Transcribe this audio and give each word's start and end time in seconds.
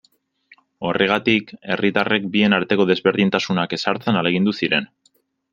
Horregatik, 0.87 1.53
herritarrek 1.75 2.27
bien 2.37 2.57
arteko 2.61 2.89
desberdintasunak 2.93 3.79
ezartzen 3.79 4.21
ahalegindu 4.23 4.57
ziren. 4.63 4.93